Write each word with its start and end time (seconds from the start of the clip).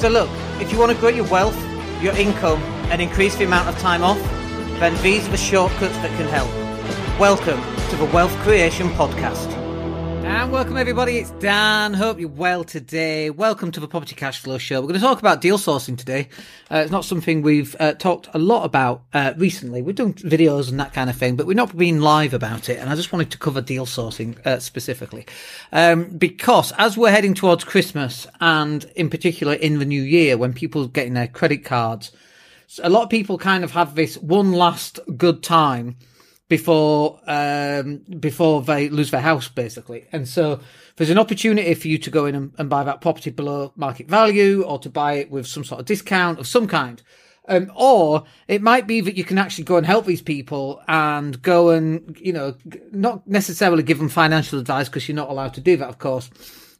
So 0.00 0.08
look, 0.08 0.30
if 0.62 0.72
you 0.72 0.78
want 0.78 0.92
to 0.92 0.96
grow 0.96 1.10
your 1.10 1.28
wealth, 1.28 1.54
your 2.00 2.16
income, 2.16 2.62
and 2.90 3.02
increase 3.02 3.36
the 3.36 3.44
amount 3.44 3.68
of 3.68 3.78
time 3.80 4.02
off, 4.02 4.18
then 4.80 4.96
these 5.02 5.28
are 5.28 5.30
the 5.30 5.36
shortcuts 5.36 5.94
that 5.96 6.08
can 6.16 6.26
help. 6.26 6.48
Welcome 7.20 7.60
to 7.90 7.96
the 7.96 8.06
Wealth 8.06 8.34
Creation 8.38 8.88
Podcast. 8.92 9.59
And 10.30 10.52
welcome 10.52 10.76
everybody, 10.76 11.18
it's 11.18 11.32
Dan. 11.32 11.92
Hope 11.92 12.20
you're 12.20 12.28
well 12.28 12.62
today. 12.62 13.30
Welcome 13.30 13.72
to 13.72 13.80
the 13.80 13.88
Property 13.88 14.14
Cash 14.14 14.40
Flow 14.40 14.58
Show. 14.58 14.80
We're 14.80 14.86
going 14.86 15.00
to 15.00 15.04
talk 15.04 15.18
about 15.18 15.40
deal 15.40 15.58
sourcing 15.58 15.98
today. 15.98 16.28
Uh, 16.70 16.76
it's 16.76 16.92
not 16.92 17.04
something 17.04 17.42
we've 17.42 17.74
uh, 17.80 17.94
talked 17.94 18.28
a 18.32 18.38
lot 18.38 18.64
about 18.64 19.02
uh, 19.12 19.34
recently. 19.36 19.82
We've 19.82 19.96
done 19.96 20.14
videos 20.14 20.70
and 20.70 20.78
that 20.78 20.92
kind 20.92 21.10
of 21.10 21.16
thing, 21.16 21.34
but 21.34 21.46
we've 21.46 21.56
not 21.56 21.76
been 21.76 22.00
live 22.00 22.32
about 22.32 22.68
it. 22.68 22.78
And 22.78 22.88
I 22.88 22.94
just 22.94 23.12
wanted 23.12 23.32
to 23.32 23.38
cover 23.38 23.60
deal 23.60 23.86
sourcing 23.86 24.38
uh, 24.46 24.60
specifically. 24.60 25.26
Um, 25.72 26.04
because 26.16 26.72
as 26.78 26.96
we're 26.96 27.10
heading 27.10 27.34
towards 27.34 27.64
Christmas 27.64 28.28
and 28.40 28.84
in 28.94 29.10
particular 29.10 29.54
in 29.54 29.80
the 29.80 29.84
new 29.84 30.00
year 30.00 30.38
when 30.38 30.52
people 30.52 30.84
are 30.84 30.88
getting 30.88 31.14
their 31.14 31.28
credit 31.28 31.64
cards, 31.64 32.12
a 32.84 32.88
lot 32.88 33.02
of 33.02 33.10
people 33.10 33.36
kind 33.36 33.64
of 33.64 33.72
have 33.72 33.96
this 33.96 34.16
one 34.18 34.52
last 34.52 35.00
good 35.16 35.42
time 35.42 35.96
before 36.50 37.20
um, 37.28 37.98
before 38.18 38.60
they 38.60 38.90
lose 38.90 39.12
their 39.12 39.20
house, 39.20 39.48
basically. 39.48 40.06
And 40.10 40.28
so 40.28 40.60
there's 40.96 41.08
an 41.08 41.18
opportunity 41.18 41.72
for 41.74 41.86
you 41.86 41.96
to 41.96 42.10
go 42.10 42.26
in 42.26 42.34
and, 42.34 42.52
and, 42.58 42.68
buy 42.68 42.82
that 42.82 43.00
property 43.00 43.30
below 43.30 43.72
market 43.76 44.08
value, 44.08 44.62
or 44.62 44.78
to 44.80 44.90
buy 44.90 45.14
it 45.14 45.30
with 45.30 45.46
some 45.46 45.64
sort 45.64 45.80
of 45.80 45.86
discount 45.86 46.40
of 46.40 46.48
some 46.48 46.66
kind. 46.66 47.00
Um, 47.48 47.70
or 47.74 48.24
it 48.48 48.62
might 48.62 48.88
be 48.88 49.00
that 49.00 49.16
you 49.16 49.24
can 49.24 49.38
actually 49.38 49.64
go 49.64 49.76
and 49.76 49.86
help 49.86 50.06
these 50.06 50.22
people 50.22 50.82
and 50.86 51.40
go 51.40 51.70
and 51.70 52.18
you 52.20 52.32
know 52.32 52.56
not 52.90 53.26
necessarily 53.26 53.84
give 53.84 53.98
them 53.98 54.08
financial 54.08 54.58
advice 54.58 54.88
because 54.88 55.08
you're 55.08 55.16
not 55.16 55.30
allowed 55.30 55.54
to 55.54 55.60
do 55.60 55.76
that, 55.76 55.88
of 55.88 55.98
course, 55.98 56.30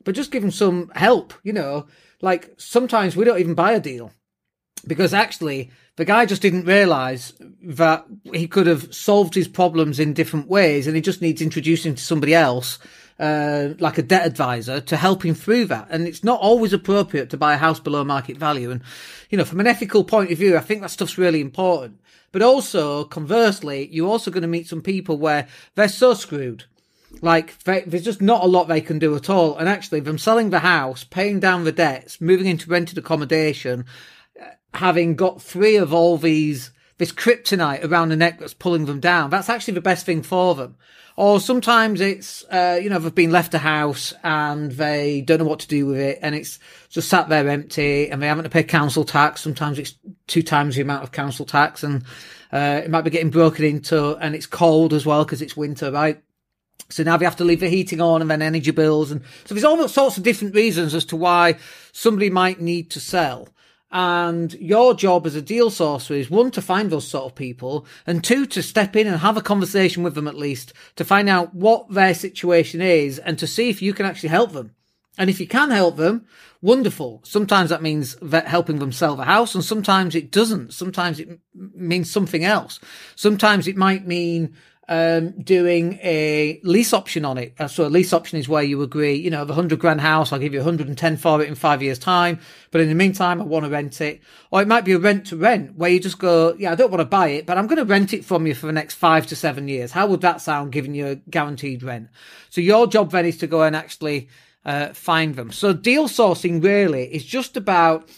but 0.05 0.17
just 0.17 0.33
give 0.33 0.43
them 0.43 0.51
some 0.51 0.91
help. 0.97 1.33
You 1.45 1.53
know, 1.53 1.87
like 2.21 2.55
sometimes 2.57 3.15
we 3.15 3.25
don't 3.25 3.39
even 3.39 3.55
buy 3.55 3.73
a 3.73 3.81
deal 3.81 4.11
because 4.85 5.15
actually 5.15 5.71
the 6.01 6.07
guy 6.07 6.25
just 6.25 6.41
didn't 6.41 6.65
realize 6.65 7.35
that 7.63 8.07
he 8.33 8.49
could 8.49 8.67
have 8.67 8.95
solved 8.95 9.35
his 9.35 9.47
problems 9.47 10.01
in 10.01 10.15
different 10.15 10.49
ways 10.49 10.87
and 10.87 10.97
he 10.97 11.03
just 11.03 11.21
needs 11.21 11.43
introducing 11.43 11.95
to 11.95 12.03
somebody 12.03 12.35
else 12.35 12.79
uh, 13.19 13.75
like 13.81 13.99
a 13.99 14.03
debt 14.03 14.25
advisor 14.25 14.81
to 14.81 14.97
help 14.97 15.27
him 15.27 15.35
through 15.35 15.67
that. 15.67 15.89
And 15.91 16.09
it's 16.09 16.25
not 16.25 16.41
always 16.41 16.73
appropriate 16.73 17.29
to 17.31 17.37
buy 17.37 17.53
a 17.53 17.59
house 17.59 17.81
below 17.81 18.03
market 18.03 18.39
value. 18.39 18.71
And, 18.71 18.81
you 19.29 19.37
know, 19.37 19.45
from 19.45 19.61
an 19.61 19.67
ethical 19.67 20.03
point 20.03 20.33
of 20.33 20.39
view, 20.39 20.57
I 20.57 20.61
think 20.61 20.81
that 20.81 20.91
stuff's 20.91 21.19
really 21.19 21.43
important. 21.43 22.01
But 22.33 22.41
also, 22.41 23.05
conversely, 23.05 23.87
you're 23.93 24.09
also 24.09 24.31
going 24.31 24.41
to 24.41 24.49
meet 24.49 24.69
some 24.69 24.81
people 24.81 25.19
where 25.19 25.49
they're 25.75 25.87
so 25.87 26.15
screwed. 26.15 26.65
Like, 27.21 27.63
they, 27.65 27.83
there's 27.83 28.05
just 28.05 28.23
not 28.23 28.43
a 28.43 28.47
lot 28.47 28.69
they 28.69 28.81
can 28.81 28.99
do 28.99 29.15
at 29.17 29.29
all. 29.29 29.55
And 29.59 29.69
actually, 29.69 30.01
them 30.01 30.17
selling 30.17 30.49
the 30.49 30.61
house, 30.61 31.05
paying 31.05 31.41
down 31.41 31.65
the 31.65 31.73
debts, 31.73 32.23
moving 32.23 32.47
into 32.47 32.71
rented 32.71 32.97
accommodation, 32.97 33.85
having 34.75 35.17
got 35.17 35.43
three 35.43 35.77
of 35.77 35.93
all 35.93 36.17
these 36.17 36.71
this 36.99 37.13
kryptonite 37.13 37.83
around 37.83 38.11
the 38.11 38.17
neck 38.17 38.39
that's 38.39 38.53
pulling 38.53 38.85
them 38.85 39.01
down. 39.01 39.31
That's 39.31 39.49
actually 39.49 39.73
the 39.73 39.81
best 39.81 40.05
thing 40.05 40.23
for 40.23 40.55
them. 40.55 40.77
Or 41.17 41.41
sometimes 41.41 42.01
it's, 42.03 42.45
uh, 42.45 42.79
you 42.81 42.91
know, 42.91 42.99
they've 42.99 43.15
been 43.15 43.33
left 43.33 43.55
a 43.55 43.59
house 43.59 44.13
and 44.23 44.73
they 44.73 45.23
don't 45.23 45.39
know 45.39 45.47
what 45.47 45.61
to 45.61 45.69
do 45.69 45.87
with 45.87 45.99
it 45.99 46.19
and 46.21 46.35
it's 46.35 46.59
just 46.91 47.09
sat 47.09 47.31
there 47.31 47.49
empty 47.49 48.11
and 48.11 48.21
they 48.21 48.27
haven't 48.27 48.45
to 48.45 48.51
pay 48.51 48.63
council 48.63 49.05
tax. 49.05 49.41
Sometimes 49.41 49.79
it's 49.79 49.95
two 50.27 50.43
times 50.43 50.77
the 50.77 50.83
amount 50.83 51.03
of 51.03 51.11
council 51.11 51.47
tax 51.47 51.83
and, 51.83 52.05
uh, 52.53 52.83
it 52.85 52.91
might 52.91 53.03
be 53.03 53.11
getting 53.11 53.31
broken 53.31 53.65
into 53.65 54.17
and 54.17 54.35
it's 54.35 54.47
cold 54.47 54.93
as 54.93 55.07
well 55.07 55.25
because 55.25 55.41
it's 55.41 55.57
winter, 55.57 55.91
right? 55.91 56.23
So 56.91 57.03
now 57.03 57.17
they 57.17 57.25
have 57.25 57.37
to 57.37 57.45
leave 57.45 57.61
the 57.61 57.69
heating 57.69 58.03
on 58.03 58.21
and 58.21 58.31
then 58.31 58.43
energy 58.43 58.73
bills. 58.73 59.11
And 59.11 59.23
so 59.47 59.55
there's 59.55 59.65
all 59.65 59.89
sorts 59.89 60.19
of 60.19 60.23
different 60.23 60.55
reasons 60.55 60.95
as 60.95 61.07
to 61.07 61.17
why 61.17 61.57
somebody 61.93 62.29
might 62.29 62.61
need 62.61 62.91
to 62.91 63.01
sell. 63.01 63.49
And 63.93 64.53
your 64.55 64.95
job 64.95 65.27
as 65.27 65.35
a 65.35 65.43
deal 65.43 65.69
sourcer 65.69 66.17
is 66.17 66.31
one, 66.31 66.53
to 66.53 66.63
find 66.63 66.91
those 66.91 67.09
sort 67.09 67.25
of 67.25 67.35
people, 67.35 67.87
and 68.07 68.23
two, 68.23 68.47
to 68.47 68.63
step 68.63 68.95
in 68.95 69.09
and 69.09 69.17
have 69.19 69.37
a 69.37 69.43
conversation 69.43 70.03
with 70.03 70.15
them 70.15 70.29
at 70.29 70.37
least 70.37 70.73
to 70.97 71.05
find 71.05 71.29
out 71.29 71.55
what 71.55 71.91
their 71.91 72.15
situation 72.15 72.81
is 72.81 73.19
and 73.19 73.39
to 73.39 73.47
see 73.49 73.69
if 73.69 73.83
you 73.83 73.93
can 73.93 74.07
actually 74.07 74.29
help 74.29 74.53
them. 74.53 74.75
And 75.19 75.29
if 75.29 75.41
you 75.41 75.47
can 75.47 75.71
help 75.71 75.97
them, 75.97 76.25
wonderful. 76.63 77.21
Sometimes 77.25 77.71
that 77.71 77.83
means 77.83 78.17
helping 78.47 78.79
them 78.79 78.93
sell 78.93 79.17
the 79.17 79.25
house, 79.25 79.55
and 79.55 79.65
sometimes 79.65 80.15
it 80.15 80.31
doesn't. 80.31 80.73
Sometimes 80.73 81.19
it 81.19 81.41
means 81.53 82.11
something 82.11 82.45
else. 82.45 82.79
Sometimes 83.17 83.67
it 83.67 83.77
might 83.77 84.07
mean 84.07 84.57
um, 84.91 85.31
doing 85.41 86.01
a 86.03 86.61
lease 86.65 86.93
option 86.93 87.25
on 87.25 87.39
it. 87.39 87.55
So 87.69 87.87
a 87.87 87.89
lease 87.89 88.13
option 88.13 88.41
is 88.41 88.49
where 88.49 88.65
you 88.65 88.83
agree, 88.83 89.15
you 89.15 89.31
know, 89.31 89.45
the 89.45 89.55
hundred 89.55 89.79
grand 89.79 90.01
house, 90.01 90.33
I'll 90.33 90.41
give 90.41 90.53
you 90.53 90.59
110 90.59 91.17
for 91.17 91.41
it 91.41 91.49
in 91.49 91.55
five 91.55 91.81
years 91.81 91.97
time. 91.97 92.41
But 92.73 92.81
in 92.81 92.89
the 92.89 92.97
meantime, 92.97 93.41
I 93.41 93.45
want 93.45 93.65
to 93.65 93.71
rent 93.71 94.01
it. 94.01 94.21
Or 94.51 94.61
it 94.61 94.67
might 94.67 94.85
be 94.85 94.93
a 94.93 94.99
rent 94.99 95.27
to 95.29 95.37
rent 95.37 95.77
where 95.77 95.91
you 95.91 96.01
just 96.01 96.19
go, 96.19 96.57
yeah, 96.59 96.73
I 96.73 96.75
don't 96.75 96.91
want 96.91 97.01
to 97.01 97.05
buy 97.05 97.29
it, 97.29 97.47
but 97.47 97.57
I'm 97.57 97.69
going 97.69 97.79
to 97.79 97.85
rent 97.85 98.13
it 98.13 98.25
from 98.25 98.49
you 98.49 98.55
for 98.55 98.67
the 98.67 98.73
next 98.73 98.97
five 98.97 99.29
to 99.29 99.37
seven 99.37 99.69
years. 99.69 99.93
How 99.93 100.09
would 100.09 100.23
that 100.23 100.41
sound 100.41 100.73
giving 100.73 100.97
you 100.97 101.07
a 101.07 101.15
guaranteed 101.15 101.85
rent? 101.85 102.09
So 102.49 102.61
your 102.61 102.89
job 102.89 103.13
then 103.13 103.27
is 103.27 103.39
to 103.39 103.47
go 103.47 103.63
and 103.63 103.77
actually, 103.77 104.29
uh, 104.65 104.89
find 104.89 105.37
them. 105.37 105.53
So 105.53 105.73
deal 105.73 106.09
sourcing 106.09 106.63
really 106.63 107.05
is 107.15 107.25
just 107.25 107.57
about 107.57 108.09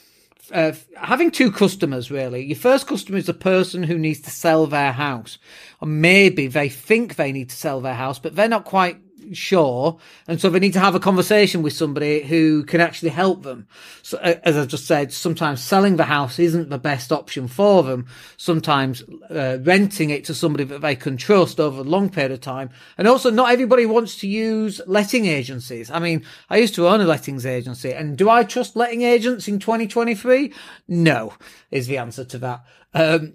uh, 0.52 0.72
having 0.96 1.30
two 1.30 1.50
customers 1.50 2.10
really. 2.10 2.44
Your 2.44 2.56
first 2.56 2.86
customer 2.86 3.18
is 3.18 3.26
the 3.26 3.34
person 3.34 3.82
who 3.82 3.98
needs 3.98 4.20
to 4.22 4.30
sell 4.30 4.66
their 4.66 4.92
house, 4.92 5.38
or 5.80 5.88
maybe 5.88 6.46
they 6.46 6.68
think 6.68 7.16
they 7.16 7.32
need 7.32 7.50
to 7.50 7.56
sell 7.56 7.80
their 7.80 7.94
house, 7.94 8.18
but 8.18 8.36
they're 8.36 8.48
not 8.48 8.64
quite 8.64 8.98
sure, 9.34 9.98
and 10.26 10.40
so 10.40 10.50
they 10.50 10.58
need 10.58 10.72
to 10.72 10.80
have 10.80 10.94
a 10.94 11.00
conversation 11.00 11.62
with 11.62 11.72
somebody 11.72 12.22
who 12.22 12.64
can 12.64 12.80
actually 12.80 13.10
help 13.10 13.42
them. 13.42 13.66
So, 14.02 14.18
as 14.18 14.56
I 14.56 14.66
just 14.66 14.86
said, 14.86 15.12
sometimes 15.12 15.62
selling 15.62 15.96
the 15.96 16.04
house 16.04 16.38
isn't 16.38 16.70
the 16.70 16.78
best 16.78 17.12
option 17.12 17.48
for 17.48 17.82
them. 17.82 18.06
Sometimes 18.36 19.02
uh, 19.30 19.58
renting 19.62 20.10
it 20.10 20.24
to 20.24 20.34
somebody 20.34 20.64
that 20.64 20.80
they 20.80 20.96
can 20.96 21.16
trust 21.16 21.60
over 21.60 21.80
a 21.80 21.84
long 21.84 22.10
period 22.10 22.32
of 22.32 22.40
time, 22.40 22.70
and 22.98 23.08
also 23.08 23.30
not 23.30 23.50
everybody 23.50 23.86
wants 23.86 24.18
to 24.18 24.28
use 24.28 24.80
letting 24.86 25.26
agencies. 25.26 25.90
I 25.90 25.98
mean, 25.98 26.24
I 26.50 26.58
used 26.58 26.74
to 26.76 26.88
own 26.88 27.00
a 27.00 27.04
lettings 27.04 27.46
agency, 27.46 27.92
and 27.92 28.16
do 28.16 28.28
I 28.30 28.44
trust 28.44 28.76
letting 28.76 29.02
agents 29.02 29.48
in 29.48 29.58
2023? 29.58 30.52
No, 30.88 31.34
is 31.70 31.86
the 31.86 31.98
answer 31.98 32.24
to 32.24 32.38
that. 32.38 32.64
Um, 32.94 33.34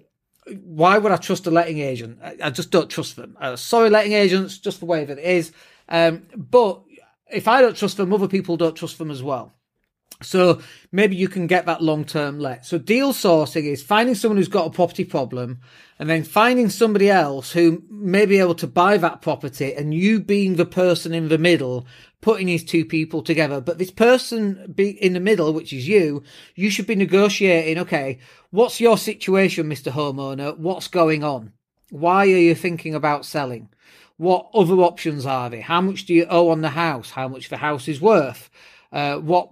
why 0.56 0.98
would 0.98 1.12
I 1.12 1.16
trust 1.16 1.46
a 1.46 1.50
letting 1.50 1.78
agent? 1.78 2.18
I, 2.42 2.50
just 2.50 2.70
don't 2.70 2.88
trust 2.88 3.16
them. 3.16 3.36
Uh, 3.40 3.56
sorry, 3.56 3.90
letting 3.90 4.12
agents, 4.12 4.58
just 4.58 4.80
the 4.80 4.86
way 4.86 5.04
that 5.04 5.18
it 5.18 5.24
is. 5.24 5.52
Um, 5.88 6.26
but 6.36 6.82
if 7.30 7.48
I 7.48 7.60
don't 7.60 7.76
trust 7.76 7.96
them, 7.96 8.12
other 8.12 8.28
people 8.28 8.56
don't 8.56 8.76
trust 8.76 8.98
them 8.98 9.10
as 9.10 9.22
well. 9.22 9.54
So 10.20 10.60
maybe 10.90 11.14
you 11.14 11.28
can 11.28 11.46
get 11.46 11.66
that 11.66 11.82
long 11.82 12.04
term 12.04 12.40
let. 12.40 12.66
So 12.66 12.76
deal 12.76 13.12
sourcing 13.12 13.64
is 13.64 13.82
finding 13.82 14.16
someone 14.16 14.36
who's 14.36 14.48
got 14.48 14.66
a 14.66 14.70
property 14.70 15.04
problem 15.04 15.60
and 15.98 16.10
then 16.10 16.24
finding 16.24 16.70
somebody 16.70 17.08
else 17.08 17.52
who 17.52 17.84
may 17.88 18.26
be 18.26 18.38
able 18.38 18.56
to 18.56 18.66
buy 18.66 18.96
that 18.96 19.22
property 19.22 19.72
and 19.74 19.94
you 19.94 20.18
being 20.18 20.56
the 20.56 20.66
person 20.66 21.14
in 21.14 21.28
the 21.28 21.38
middle, 21.38 21.86
putting 22.20 22.48
these 22.48 22.64
two 22.64 22.84
people 22.84 23.22
together. 23.22 23.60
But 23.60 23.78
this 23.78 23.92
person 23.92 24.72
be 24.74 24.90
in 24.90 25.12
the 25.12 25.20
middle, 25.20 25.52
which 25.52 25.72
is 25.72 25.86
you, 25.86 26.24
you 26.56 26.68
should 26.68 26.88
be 26.88 26.96
negotiating, 26.96 27.78
okay, 27.78 28.18
what's 28.50 28.80
your 28.80 28.98
situation, 28.98 29.68
Mr. 29.70 29.92
Homeowner? 29.92 30.58
What's 30.58 30.88
going 30.88 31.22
on? 31.22 31.52
Why 31.90 32.24
are 32.24 32.26
you 32.26 32.56
thinking 32.56 32.94
about 32.94 33.24
selling? 33.24 33.68
What 34.18 34.50
other 34.52 34.74
options 34.74 35.26
are 35.26 35.48
there? 35.48 35.62
How 35.62 35.80
much 35.80 36.04
do 36.04 36.12
you 36.12 36.26
owe 36.28 36.50
on 36.50 36.60
the 36.60 36.70
house? 36.70 37.10
How 37.10 37.28
much 37.28 37.48
the 37.48 37.56
house 37.56 37.88
is 37.88 38.00
worth? 38.00 38.50
Uh, 38.92 39.18
what 39.18 39.48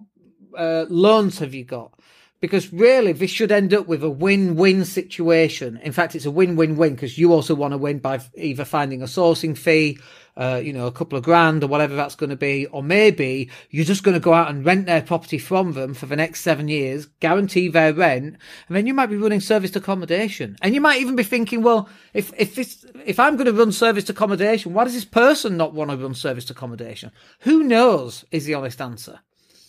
uh, 0.57 0.87
loans 0.89 1.39
have 1.39 1.55
you 1.55 1.65
got? 1.65 1.93
Because 2.41 2.73
really, 2.73 3.13
this 3.13 3.31
should 3.31 3.51
end 3.51 3.73
up 3.73 3.87
with 3.87 4.03
a 4.03 4.11
win-win 4.11 4.85
situation. 4.85 5.81
In 5.83 5.93
fact, 5.93 6.15
it's 6.15 6.27
a 6.27 6.31
win-win-win 6.31 6.95
because 6.95 7.17
you 7.19 7.33
also 7.33 7.55
want 7.55 7.73
to 7.73 7.79
win 7.79 7.99
by 7.99 8.21
either 8.35 8.65
finding 8.65 9.03
a 9.03 9.07
sourcing 9.07 9.57
fee 9.57 9.99
uh, 10.37 10.61
you 10.63 10.73
know, 10.73 10.87
a 10.87 10.93
couple 10.93 11.17
of 11.17 11.25
grand 11.25 11.65
or 11.65 11.67
whatever 11.67 11.97
that's 11.97 12.15
going 12.15 12.31
to 12.31 12.37
be, 12.37 12.67
or 12.67 12.83
maybe 12.83 13.51
you're 13.71 13.85
just 13.85 14.03
going 14.03 14.15
to 14.15 14.21
go 14.21 14.35
out 14.35 14.51
and 14.51 14.65
rent 14.65 14.87
their 14.87 15.01
property 15.01 15.39
from 15.39 15.73
them 15.73 15.95
for 15.95 16.07
the 16.07 16.17
next 16.17 16.43
seven 16.43 16.69
years, 16.69 17.07
guarantee 17.21 17.69
their 17.69 17.93
rent, 17.93 18.37
and 18.69 18.77
then 18.77 18.87
you 18.87 18.95
might 18.95 19.07
be 19.07 19.17
running 19.17 19.41
serviced 19.41 19.77
accommodation. 19.77 20.57
And 20.61 20.75
you 20.75 20.81
might 20.81 21.01
even 21.01 21.17
be 21.17 21.23
thinking, 21.23 21.63
well, 21.63 21.89
if, 22.13 22.33
if 22.37 22.55
this, 22.55 22.85
if 23.07 23.19
I'm 23.19 23.37
going 23.37 23.47
to 23.47 23.53
run 23.53 23.73
serviced 23.73 24.11
accommodation, 24.11 24.75
why 24.75 24.85
does 24.85 24.95
this 24.95 25.05
person 25.05 25.57
not 25.57 25.73
want 25.73 25.91
to 25.91 25.97
run 25.97 26.15
serviced 26.15 26.51
accommodation? 26.51 27.13
Who 27.41 27.63
knows 27.65 28.25
is 28.31 28.45
the 28.45 28.55
honest 28.55 28.81
answer. 28.81 29.21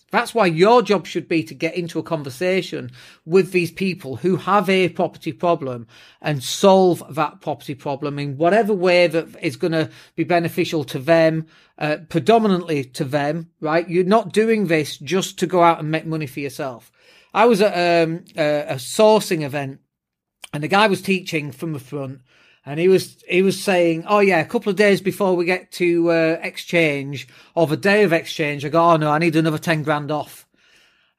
That's 0.09 0.33
why 0.33 0.45
your 0.45 0.81
job 0.81 1.06
should 1.06 1.27
be 1.27 1.44
to 1.44 1.54
get 1.54 1.75
into 1.75 2.00
a 2.00 2.04
conversation 2.04 2.92
with 3.25 3.51
these 3.51 3.71
people 3.71 4.18
who 4.18 4.38
have 4.38 4.69
a 4.69 4.88
property 4.89 5.33
problem 5.33 5.86
and 6.21 6.42
solve 6.42 7.04
that 7.15 7.42
property 7.42 7.75
problem 7.75 8.18
in 8.18 8.38
whatever 8.38 8.74
way 8.74 9.07
that 9.07 9.36
is 9.42 9.57
going 9.57 9.74
to 9.74 9.89
be 10.15 10.24
beneficial 10.24 10.86
to 10.86 11.00
them, 11.00 11.45
uh, 11.77 11.98
predominantly 12.07 12.86
to 12.86 13.04
them, 13.04 13.50
right? 13.59 13.89
You're 13.89 14.06
not 14.06 14.31
doing 14.31 14.68
this 14.68 14.98
just 14.98 15.38
to 15.39 15.48
go 15.48 15.62
out 15.62 15.80
and 15.80 15.92
make 15.92 16.06
money 16.06 16.27
for 16.27 16.39
yourself. 16.39 16.89
I 17.33 17.45
was 17.45 17.62
at 17.62 18.07
um, 18.07 18.24
a, 18.38 18.62
a 18.62 18.75
sourcing 18.75 19.44
event 19.44 19.81
and 20.54 20.63
the 20.63 20.69
guy 20.69 20.88
was 20.88 21.01
teaching 21.01 21.51
from 21.51 21.74
the 21.74 21.80
front 21.80 22.21
and 22.68 22.81
he 22.81 22.90
was 22.90 23.24
he 23.28 23.42
was 23.42 23.60
saying, 23.60 24.04
"Oh 24.08 24.19
yeah, 24.19 24.42
a 24.42 24.46
couple 24.46 24.69
of 24.69 24.75
days 24.75 25.00
before 25.00 25.36
we 25.38 25.46
get 25.46 25.72
to 25.74 26.12
uh, 26.12 26.40
exchange, 26.44 27.25
or 27.56 27.66
the 27.66 27.78
day 27.78 28.04
of 28.04 28.12
exchange, 28.12 28.66
I 28.66 28.69
go, 28.69 28.84
oh 28.84 28.98
no, 28.98 29.10
I 29.10 29.19
need 29.19 29.38
another 29.38 29.58
ten 29.58 29.84
grand 29.84 30.12
off." 30.12 30.46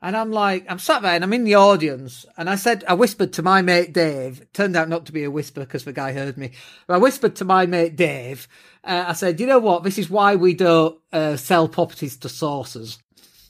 And 0.00 0.17
I'm 0.17 0.31
like, 0.31 0.65
I'm 0.69 0.79
sat 0.79 1.03
there 1.03 1.15
and 1.15 1.25
I'm 1.25 1.33
in 1.33 1.43
the 1.43 1.56
audience. 1.56 2.25
And 2.37 2.49
I 2.49 2.55
said, 2.55 2.85
I 2.87 2.95
whispered 2.95 3.33
to 3.33 3.43
my 3.43 3.62
mate 3.62 3.93
Dave. 3.93 4.47
Turned 4.53 4.77
out 4.77 4.89
not 4.89 5.06
to 5.06 5.12
be 5.12 5.25
a 5.25 5.31
whisper 5.31 5.62
because 5.62 5.85
the 5.85 5.93
guy 5.93 6.12
heard 6.12 6.39
me. 6.39 6.53
But 6.87 6.95
I 6.95 6.99
whispered 6.99 7.35
to 7.37 7.45
my 7.45 7.67
mate 7.67 7.97
Dave. 7.97 8.47
Uh, 8.85 9.06
I 9.09 9.12
said, 9.15 9.41
you 9.41 9.47
know 9.49 9.59
what? 9.59 9.83
This 9.83 9.99
is 9.99 10.09
why 10.09 10.37
we 10.37 10.55
don't 10.55 11.00
uh, 11.12 11.37
sell 11.37 11.67
properties 11.67 12.17
to 12.19 12.29
sourcers. 12.29 12.99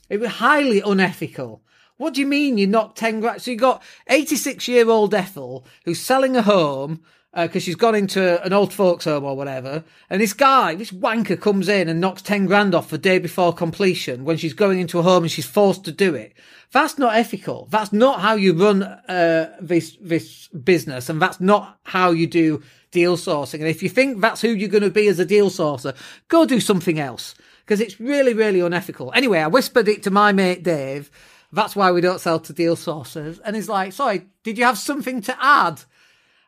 It 0.09 0.19
was 0.19 0.29
highly 0.29 0.81
unethical. 0.81 1.61
What 1.97 2.15
do 2.15 2.21
you 2.21 2.25
mean 2.25 2.57
you 2.57 2.65
knocked 2.65 2.97
10 2.97 3.19
grand? 3.19 3.43
So 3.43 3.51
you 3.51 3.57
got 3.57 3.83
86 4.07 4.67
year 4.67 4.89
old 4.89 5.13
Ethel 5.13 5.67
who's 5.85 6.01
selling 6.01 6.35
a 6.35 6.41
home 6.41 7.01
because 7.33 7.61
uh, 7.61 7.65
she's 7.65 7.75
gone 7.75 7.93
into 7.93 8.43
an 8.43 8.53
old 8.53 8.73
folks 8.73 9.05
home 9.05 9.23
or 9.23 9.35
whatever. 9.35 9.83
And 10.09 10.19
this 10.19 10.33
guy, 10.33 10.73
this 10.73 10.91
wanker 10.91 11.39
comes 11.39 11.69
in 11.69 11.87
and 11.87 12.01
knocks 12.01 12.23
10 12.23 12.47
grand 12.47 12.73
off 12.73 12.89
the 12.89 12.97
day 12.97 13.19
before 13.19 13.53
completion 13.53 14.25
when 14.25 14.37
she's 14.37 14.53
going 14.53 14.79
into 14.79 14.97
a 14.97 15.03
home 15.03 15.23
and 15.23 15.31
she's 15.31 15.45
forced 15.45 15.85
to 15.85 15.91
do 15.91 16.15
it. 16.15 16.33
That's 16.71 16.97
not 16.97 17.15
ethical. 17.15 17.67
That's 17.69 17.93
not 17.93 18.21
how 18.21 18.33
you 18.33 18.53
run 18.53 18.83
uh, 18.83 19.55
this 19.59 19.97
this 20.01 20.47
business, 20.49 21.09
and 21.09 21.21
that's 21.21 21.39
not 21.39 21.79
how 21.83 22.11
you 22.11 22.27
do 22.27 22.61
deal 22.91 23.17
sourcing. 23.17 23.55
And 23.55 23.67
if 23.67 23.81
you 23.83 23.89
think 23.89 24.21
that's 24.21 24.41
who 24.41 24.49
you're 24.49 24.69
going 24.69 24.83
to 24.83 24.89
be 24.89 25.07
as 25.07 25.19
a 25.19 25.25
deal 25.25 25.49
sourcer, 25.49 25.95
go 26.27 26.45
do 26.45 26.59
something 26.59 26.99
else 26.99 27.35
because 27.65 27.81
it's 27.81 27.99
really, 27.99 28.33
really 28.33 28.59
unethical. 28.59 29.11
Anyway, 29.15 29.39
I 29.39 29.47
whispered 29.47 29.87
it 29.87 30.03
to 30.03 30.11
my 30.11 30.31
mate 30.31 30.63
Dave. 30.63 31.11
That's 31.51 31.75
why 31.75 31.91
we 31.91 32.01
don't 32.01 32.21
sell 32.21 32.39
to 32.39 32.53
deal 32.53 32.75
sourcers. 32.75 33.39
And 33.43 33.55
he's 33.55 33.69
like, 33.69 33.93
sorry, 33.93 34.27
did 34.43 34.57
you 34.59 34.65
have 34.65 34.77
something 34.77 35.21
to 35.21 35.43
add? 35.43 35.81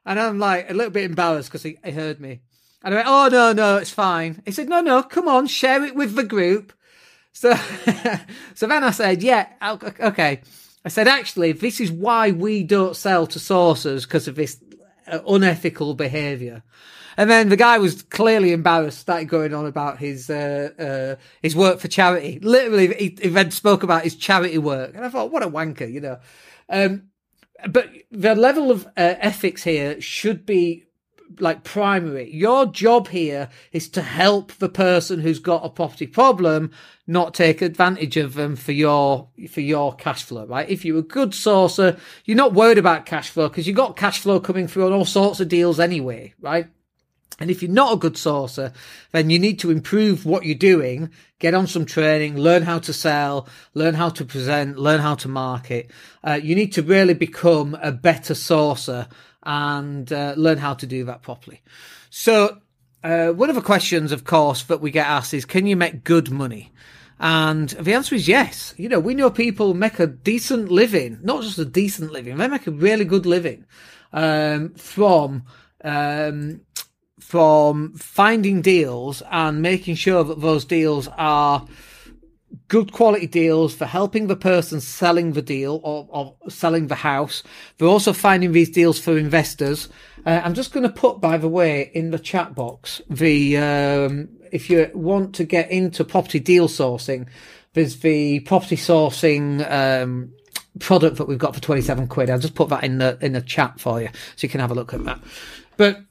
And 0.05 0.19
I'm 0.19 0.39
like 0.39 0.69
a 0.69 0.73
little 0.73 0.91
bit 0.91 1.05
embarrassed 1.05 1.49
because 1.49 1.63
he, 1.63 1.77
he 1.83 1.91
heard 1.91 2.19
me. 2.19 2.41
And 2.83 2.93
I 2.93 2.97
went, 2.97 3.07
oh, 3.07 3.29
no, 3.31 3.53
no, 3.53 3.77
it's 3.77 3.91
fine. 3.91 4.41
He 4.45 4.51
said, 4.51 4.67
no, 4.67 4.81
no, 4.81 5.03
come 5.03 5.27
on, 5.27 5.47
share 5.47 5.83
it 5.83 5.95
with 5.95 6.15
the 6.15 6.23
group. 6.23 6.73
So, 7.33 7.53
so 8.55 8.67
then 8.67 8.83
I 8.83 8.91
said, 8.91 9.21
yeah, 9.21 9.47
okay. 9.61 10.41
I 10.83 10.89
said, 10.89 11.07
actually, 11.07 11.51
this 11.51 11.79
is 11.79 11.91
why 11.91 12.31
we 12.31 12.63
don't 12.63 12.95
sell 12.95 13.27
to 13.27 13.39
sourcers 13.39 14.03
because 14.03 14.27
of 14.27 14.35
this 14.35 14.57
uh, 15.07 15.19
unethical 15.27 15.93
behavior. 15.93 16.63
And 17.17 17.29
then 17.29 17.49
the 17.49 17.57
guy 17.57 17.77
was 17.77 18.01
clearly 18.03 18.51
embarrassed, 18.51 18.99
started 18.99 19.27
going 19.27 19.53
on 19.53 19.65
about 19.65 19.99
his 19.99 20.29
uh, 20.29 20.69
uh, 20.79 21.21
his 21.41 21.55
work 21.55 21.79
for 21.79 21.87
charity. 21.87 22.39
Literally, 22.41 22.93
he, 22.93 23.17
he 23.21 23.29
then 23.29 23.51
spoke 23.51 23.83
about 23.83 24.03
his 24.03 24.15
charity 24.15 24.57
work, 24.57 24.95
and 24.95 25.05
I 25.05 25.09
thought, 25.09 25.31
what 25.31 25.43
a 25.43 25.49
wanker, 25.49 25.91
you 25.91 25.99
know. 25.99 26.19
Um, 26.69 27.10
but 27.69 27.89
the 28.11 28.35
level 28.35 28.71
of 28.71 28.85
uh, 28.87 28.89
ethics 29.19 29.63
here 29.63 29.99
should 30.01 30.45
be 30.45 30.85
like 31.39 31.63
primary. 31.63 32.33
Your 32.33 32.65
job 32.65 33.07
here 33.07 33.49
is 33.71 33.87
to 33.89 34.01
help 34.01 34.51
the 34.53 34.69
person 34.69 35.19
who's 35.19 35.39
got 35.39 35.65
a 35.65 35.69
property 35.69 36.07
problem 36.07 36.71
not 37.07 37.33
take 37.33 37.61
advantage 37.61 38.17
of 38.17 38.33
them 38.35 38.55
for 38.55 38.71
your 38.71 39.29
for 39.49 39.61
your 39.61 39.95
cash 39.95 40.23
flow, 40.23 40.45
right? 40.45 40.69
If 40.69 40.85
you're 40.85 40.99
a 40.99 41.03
good 41.03 41.31
sourcer, 41.31 41.99
you're 42.25 42.37
not 42.37 42.53
worried 42.53 42.77
about 42.77 43.05
cash 43.05 43.29
flow 43.29 43.49
because 43.49 43.67
you've 43.67 43.77
got 43.77 43.97
cash 43.97 44.19
flow 44.19 44.39
coming 44.39 44.67
through 44.67 44.87
on 44.87 44.93
all 44.93 45.05
sorts 45.05 45.39
of 45.39 45.47
deals 45.47 45.79
anyway, 45.79 46.33
right? 46.39 46.67
And 47.41 47.49
if 47.49 47.63
you're 47.63 47.71
not 47.71 47.93
a 47.93 47.97
good 47.97 48.13
sourcer, 48.13 48.71
then 49.13 49.31
you 49.31 49.39
need 49.39 49.57
to 49.59 49.71
improve 49.71 50.27
what 50.27 50.45
you're 50.45 50.53
doing, 50.53 51.09
get 51.39 51.55
on 51.55 51.65
some 51.65 51.85
training, 51.85 52.37
learn 52.37 52.61
how 52.61 52.77
to 52.77 52.93
sell, 52.93 53.47
learn 53.73 53.95
how 53.95 54.09
to 54.09 54.23
present, 54.23 54.77
learn 54.77 54.99
how 54.99 55.15
to 55.15 55.27
market. 55.27 55.89
Uh, 56.23 56.39
you 56.41 56.53
need 56.53 56.71
to 56.73 56.83
really 56.83 57.15
become 57.15 57.75
a 57.81 57.91
better 57.91 58.35
sourcer 58.35 59.09
and 59.41 60.13
uh, 60.13 60.35
learn 60.37 60.59
how 60.59 60.75
to 60.75 60.85
do 60.85 61.03
that 61.05 61.23
properly. 61.23 61.61
So, 62.11 62.59
uh, 63.03 63.29
one 63.29 63.49
of 63.49 63.55
the 63.55 63.63
questions, 63.63 64.11
of 64.11 64.23
course, 64.23 64.61
that 64.65 64.79
we 64.79 64.91
get 64.91 65.07
asked 65.07 65.33
is, 65.33 65.43
can 65.43 65.65
you 65.65 65.75
make 65.75 66.03
good 66.03 66.29
money? 66.29 66.71
And 67.19 67.69
the 67.69 67.95
answer 67.95 68.13
is 68.13 68.27
yes. 68.27 68.75
You 68.77 68.87
know, 68.87 68.99
we 68.99 69.15
know 69.15 69.31
people 69.31 69.73
make 69.73 69.97
a 69.97 70.05
decent 70.05 70.69
living, 70.69 71.17
not 71.23 71.41
just 71.41 71.57
a 71.57 71.65
decent 71.65 72.11
living, 72.11 72.37
they 72.37 72.47
make 72.47 72.67
a 72.67 72.71
really 72.71 73.05
good 73.05 73.25
living 73.25 73.65
um, 74.13 74.75
from 74.75 75.45
um, 75.83 76.61
from 77.21 77.93
finding 77.93 78.61
deals 78.61 79.21
and 79.31 79.61
making 79.61 79.95
sure 79.95 80.23
that 80.23 80.41
those 80.41 80.65
deals 80.65 81.07
are 81.17 81.65
good 82.67 82.91
quality 82.91 83.27
deals 83.27 83.73
for 83.73 83.85
helping 83.85 84.27
the 84.27 84.35
person 84.35 84.81
selling 84.81 85.33
the 85.33 85.41
deal 85.41 85.79
or, 85.83 86.07
or 86.09 86.35
selling 86.49 86.87
the 86.87 86.95
house. 86.95 87.43
They're 87.77 87.87
also 87.87 88.13
finding 88.13 88.51
these 88.51 88.69
deals 88.69 88.99
for 88.99 89.17
investors. 89.17 89.89
Uh, 90.25 90.41
I'm 90.43 90.53
just 90.53 90.73
going 90.73 90.83
to 90.83 90.93
put, 90.93 91.21
by 91.21 91.37
the 91.37 91.47
way, 91.47 91.91
in 91.93 92.11
the 92.11 92.19
chat 92.19 92.55
box, 92.55 93.01
the, 93.09 93.57
um, 93.57 94.29
if 94.51 94.69
you 94.69 94.89
want 94.93 95.35
to 95.35 95.43
get 95.43 95.71
into 95.71 96.03
property 96.03 96.39
deal 96.39 96.67
sourcing, 96.67 97.27
there's 97.73 97.99
the 97.99 98.41
property 98.41 98.75
sourcing, 98.75 99.69
um, 99.71 100.33
product 100.79 101.17
that 101.17 101.27
we've 101.27 101.37
got 101.37 101.55
for 101.55 101.61
27 101.61 102.07
quid. 102.07 102.29
I'll 102.29 102.39
just 102.39 102.55
put 102.55 102.69
that 102.69 102.83
in 102.83 102.97
the, 102.97 103.17
in 103.21 103.33
the 103.33 103.41
chat 103.41 103.79
for 103.79 104.01
you 104.01 104.09
so 104.35 104.45
you 104.45 104.49
can 104.49 104.59
have 104.59 104.71
a 104.71 104.75
look 104.75 104.93
at 104.93 105.03
that. 105.05 105.19
But 105.77 106.01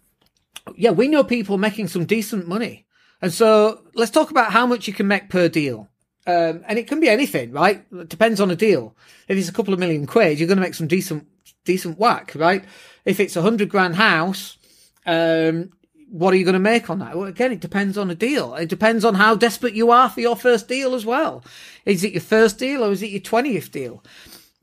yeah, 0.76 0.90
we 0.90 1.08
know 1.08 1.24
people 1.24 1.58
making 1.58 1.88
some 1.88 2.04
decent 2.04 2.48
money. 2.48 2.86
And 3.22 3.32
so 3.32 3.82
let's 3.94 4.10
talk 4.10 4.30
about 4.30 4.52
how 4.52 4.66
much 4.66 4.86
you 4.86 4.94
can 4.94 5.06
make 5.06 5.28
per 5.28 5.48
deal. 5.48 5.88
Um, 6.26 6.62
and 6.66 6.78
it 6.78 6.86
can 6.86 7.00
be 7.00 7.08
anything, 7.08 7.52
right? 7.52 7.84
It 7.92 8.08
depends 8.08 8.40
on 8.40 8.50
a 8.50 8.56
deal. 8.56 8.94
If 9.28 9.36
it's 9.36 9.48
a 9.48 9.52
couple 9.52 9.74
of 9.74 9.80
million 9.80 10.06
quid, 10.06 10.38
you're 10.38 10.48
going 10.48 10.58
to 10.58 10.62
make 10.62 10.74
some 10.74 10.86
decent, 10.86 11.26
decent 11.64 11.98
whack, 11.98 12.32
right? 12.34 12.64
If 13.04 13.20
it's 13.20 13.36
a 13.36 13.42
hundred 13.42 13.68
grand 13.68 13.96
house, 13.96 14.58
um, 15.06 15.70
what 16.10 16.34
are 16.34 16.36
you 16.36 16.44
going 16.44 16.54
to 16.54 16.58
make 16.58 16.90
on 16.90 16.98
that? 16.98 17.16
Well, 17.16 17.26
again, 17.26 17.52
it 17.52 17.60
depends 17.60 17.96
on 17.96 18.10
a 18.10 18.14
deal. 18.14 18.54
It 18.54 18.68
depends 18.68 19.04
on 19.04 19.14
how 19.14 19.34
desperate 19.34 19.74
you 19.74 19.90
are 19.90 20.10
for 20.10 20.20
your 20.20 20.36
first 20.36 20.68
deal 20.68 20.94
as 20.94 21.06
well. 21.06 21.44
Is 21.86 22.04
it 22.04 22.12
your 22.12 22.20
first 22.20 22.58
deal 22.58 22.84
or 22.84 22.90
is 22.90 23.02
it 23.02 23.10
your 23.10 23.20
20th 23.20 23.70
deal? 23.70 24.02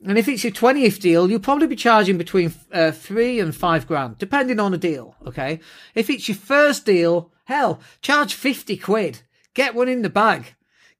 And 0.04 0.16
if 0.16 0.28
it's 0.28 0.44
your 0.44 0.52
20th 0.52 1.00
deal, 1.00 1.28
you'll 1.28 1.40
probably 1.40 1.66
be 1.66 1.76
charging 1.76 2.18
between 2.18 2.54
uh, 2.72 2.92
three 2.92 3.40
and 3.40 3.54
five 3.54 3.86
grand, 3.86 4.18
depending 4.18 4.60
on 4.60 4.70
the 4.70 4.78
deal. 4.78 5.16
Okay. 5.26 5.60
If 5.94 6.08
it's 6.08 6.28
your 6.28 6.36
first 6.36 6.86
deal, 6.86 7.32
hell, 7.44 7.80
charge 8.00 8.34
50 8.34 8.76
quid. 8.76 9.22
Get 9.54 9.74
one 9.74 9.88
in 9.88 10.02
the 10.02 10.10
bag. 10.10 10.54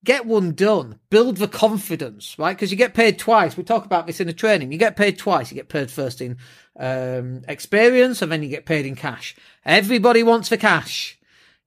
Get 0.05 0.27
one 0.27 0.53
done. 0.53 0.99
Build 1.11 1.37
the 1.37 1.49
confidence, 1.49 2.37
right? 2.39 2.57
Because 2.57 2.73
you 2.73 2.77
get 2.77 2.95
paid 2.95 3.19
twice. 3.19 3.57
We 3.57 3.63
talk 3.63 3.85
about 3.85 4.07
this 4.07 4.21
in 4.21 4.27
the 4.27 4.33
training. 4.33 4.73
You 4.73 4.79
get 4.79 4.97
paid 4.97 5.19
twice. 5.19 5.51
You 5.51 5.55
get 5.55 5.69
paid 5.69 5.91
first 5.91 6.21
in 6.21 6.39
um, 6.79 7.43
experience 7.47 8.21
and 8.21 8.33
then 8.33 8.43
you 8.43 8.49
get 8.49 8.67
paid 8.67 8.87
in 8.87 8.97
cash. 8.97 9.37
Everybody 9.65 10.23
wants 10.23 10.49
the 10.49 10.57
cash. 10.57 11.19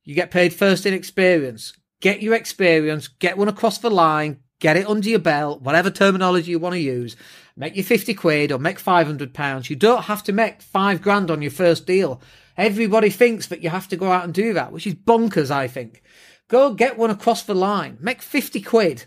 You 0.03 0.15
get 0.15 0.31
paid 0.31 0.53
first 0.53 0.85
in 0.85 0.93
experience. 0.93 1.73
Get 2.01 2.23
your 2.23 2.33
experience, 2.33 3.07
get 3.07 3.37
one 3.37 3.47
across 3.47 3.77
the 3.77 3.91
line, 3.91 4.39
get 4.61 4.77
it 4.77 4.87
under 4.87 5.09
your 5.09 5.19
belt, 5.19 5.61
whatever 5.61 5.89
terminology 5.89 6.51
you 6.51 6.59
want 6.59 6.73
to 6.73 6.79
use, 6.79 7.17
make 7.57 7.75
your 7.75 7.83
50 7.83 8.13
quid 8.13 8.51
or 8.53 8.59
make 8.59 8.79
500 8.79 9.33
pounds. 9.33 9.69
You 9.69 9.75
don't 9.75 10.05
have 10.05 10.23
to 10.23 10.31
make 10.31 10.61
five 10.61 11.01
grand 11.01 11.29
on 11.29 11.41
your 11.41 11.51
first 11.51 11.85
deal. 11.85 12.21
Everybody 12.55 13.09
thinks 13.09 13.47
that 13.47 13.63
you 13.63 13.69
have 13.69 13.89
to 13.89 13.97
go 13.97 14.11
out 14.11 14.23
and 14.23 14.33
do 14.33 14.53
that, 14.53 14.71
which 14.71 14.87
is 14.87 14.93
bonkers, 14.93 15.51
I 15.51 15.67
think. 15.67 16.01
Go 16.47 16.73
get 16.73 16.97
one 16.97 17.09
across 17.09 17.43
the 17.43 17.55
line, 17.55 17.97
make 17.99 18.21
50 18.21 18.61
quid. 18.61 19.05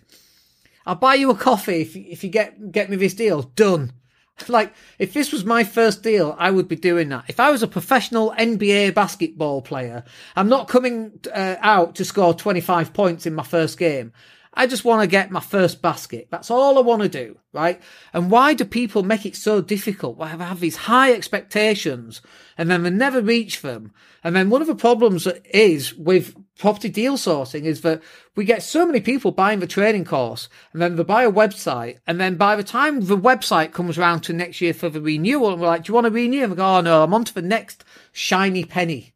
I'll 0.84 0.96
buy 0.96 1.14
you 1.14 1.30
a 1.30 1.37
coffee 1.37 1.80
if, 1.80 1.96
if 1.96 2.25
you 2.25 2.30
get, 2.30 2.73
get 2.73 2.90
me 2.90 2.96
this 2.96 3.14
deal. 3.14 3.42
Done. 3.42 3.92
Like, 4.49 4.75
if 4.99 5.12
this 5.12 5.30
was 5.30 5.44
my 5.44 5.62
first 5.62 6.02
deal, 6.02 6.34
I 6.37 6.50
would 6.50 6.66
be 6.66 6.75
doing 6.75 7.08
that. 7.11 7.26
If 7.28 7.38
I 7.38 7.52
was 7.52 7.62
a 7.62 7.68
professional 7.68 8.34
NBA 8.37 8.92
basketball 8.92 9.62
player, 9.62 10.02
I'm 10.34 10.49
not 10.49 10.66
coming 10.66 11.20
uh, 11.32 11.54
out 11.61 11.94
to 11.94 12.04
score 12.04 12.34
25 12.34 12.92
points 12.92 13.26
in 13.26 13.34
my 13.34 13.44
first 13.44 13.78
game. 13.78 14.12
I 14.56 14.68
just 14.68 14.84
want 14.84 15.02
to 15.02 15.08
get 15.08 15.32
my 15.32 15.40
first 15.40 15.82
basket. 15.82 16.28
That's 16.30 16.50
all 16.50 16.78
I 16.78 16.80
want 16.80 17.02
to 17.02 17.08
do, 17.08 17.38
right? 17.52 17.82
And 18.12 18.30
why 18.30 18.54
do 18.54 18.64
people 18.64 19.02
make 19.02 19.26
it 19.26 19.34
so 19.34 19.61
difficult? 19.61 20.16
Why 20.16 20.28
have 20.28 20.61
these 20.61 20.76
high 20.76 21.12
expectations 21.12 22.23
and 22.56 22.70
then 22.70 22.84
they 22.84 22.90
never 22.90 23.20
reach 23.20 23.62
them? 23.62 23.92
And 24.23 24.37
then 24.37 24.50
one 24.50 24.61
of 24.61 24.68
the 24.68 24.76
problems 24.76 25.26
is 25.52 25.94
with 25.94 26.37
property 26.56 26.88
deal 26.88 27.16
sourcing 27.16 27.64
is 27.64 27.80
that 27.80 28.00
we 28.37 28.44
get 28.44 28.62
so 28.62 28.87
many 28.87 29.00
people 29.00 29.32
buying 29.32 29.58
the 29.58 29.66
training 29.66 30.04
course 30.04 30.49
and 30.73 30.80
then 30.80 30.94
they 30.94 31.02
buy 31.02 31.25
a 31.25 31.32
website. 31.32 31.99
And 32.06 32.20
then 32.20 32.37
by 32.37 32.54
the 32.54 32.62
time 32.62 33.00
the 33.00 33.18
website 33.18 33.73
comes 33.73 33.99
around 33.99 34.20
to 34.23 34.32
next 34.32 34.61
year 34.61 34.73
for 34.73 34.88
the 34.88 35.00
renewal, 35.00 35.52
and 35.52 35.61
we're 35.61 35.66
like, 35.66 35.84
do 35.84 35.90
you 35.90 35.94
want 35.94 36.04
to 36.04 36.11
renew? 36.11 36.42
And 36.42 36.52
we 36.52 36.56
go, 36.56 36.76
oh 36.76 36.80
no, 36.80 37.02
I'm 37.02 37.12
on 37.12 37.25
to 37.25 37.34
the 37.34 37.42
next 37.42 37.84
shiny 38.12 38.64
penny. 38.64 39.14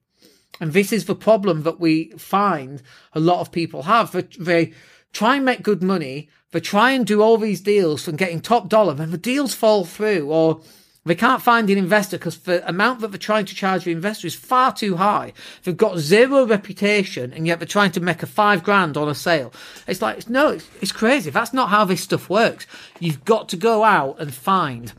And 0.61 0.73
this 0.73 0.93
is 0.93 1.05
the 1.05 1.15
problem 1.15 1.63
that 1.63 1.79
we 1.79 2.11
find 2.19 2.83
a 3.13 3.21
lot 3.21 3.41
of 3.41 3.53
people 3.53 3.85
have. 3.85 4.11
They, 4.39 4.73
try 5.19 5.35
and 5.35 5.45
make 5.45 5.65
good 5.65 5.83
money, 5.83 6.29
they 6.53 6.61
try 6.61 6.93
and 6.93 7.05
do 7.05 7.21
all 7.21 7.39
these 7.39 7.61
deals 7.61 8.05
from 8.05 8.15
getting 8.15 8.41
top 8.41 8.69
dollar, 8.69 8.95
and 9.03 9.13
the 9.13 9.19
deals 9.19 9.53
fall 9.53 9.85
through, 9.85 10.31
or 10.31 10.61
they 11.05 11.17
can't 11.17 11.43
find 11.43 11.69
an 11.69 11.77
investor 11.77 12.19
because 12.19 12.39
the 12.39 12.67
amount 12.69 13.01
that 13.01 13.09
they're 13.09 13.19
trying 13.19 13.47
to 13.47 13.55
charge 13.55 13.83
the 13.83 13.91
investor 13.91 14.29
is 14.29 14.37
far 14.37 14.73
too 14.73 14.95
high. 14.95 15.33
They've 15.65 15.77
got 15.77 15.99
zero 15.99 16.47
reputation 16.47 17.33
and 17.33 17.47
yet 17.47 17.59
they're 17.59 17.67
trying 17.67 17.93
to 17.93 18.01
make 18.01 18.23
a 18.23 18.27
five 18.27 18.63
grand 18.63 18.97
on 18.97 19.09
a 19.09 19.15
sale. 19.15 19.53
It's 19.87 20.03
like, 20.03 20.29
no, 20.29 20.51
it's, 20.51 20.69
it's 20.83 20.93
crazy. 20.93 21.31
That's 21.31 21.55
not 21.55 21.71
how 21.71 21.85
this 21.87 22.03
stuff 22.03 22.29
works. 22.29 22.67
You've 23.01 23.25
got 23.25 23.49
to 23.49 23.57
go 23.57 23.85
out 23.85 24.21
and 24.21 24.35
find 24.35 24.93